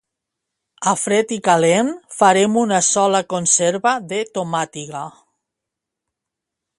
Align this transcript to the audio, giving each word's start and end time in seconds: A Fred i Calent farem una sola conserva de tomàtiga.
A 0.91 0.93
Fred 1.01 1.33
i 1.35 1.37
Calent 1.47 1.91
farem 2.15 2.57
una 2.63 2.79
sola 2.87 3.21
conserva 3.35 3.93
de 4.15 4.23
tomàtiga. 4.39 5.03